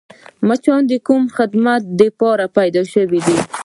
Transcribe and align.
مچان 0.47 0.81
د 0.91 0.93
کوم 1.07 1.23
خدمت 1.35 1.81
دپاره 1.99 2.45
پیدا 2.57 2.81
شوي 2.93 3.19
دي؟ 3.25 3.37